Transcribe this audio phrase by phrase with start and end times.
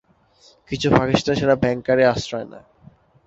[0.71, 2.65] কিছু পাকিস্তানি সেনা বাংকারে আশ্রয় নেয়।